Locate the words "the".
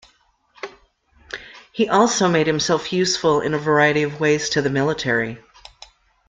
4.63-4.69